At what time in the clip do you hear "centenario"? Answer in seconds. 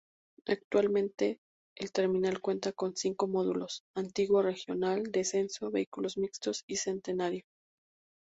6.77-7.43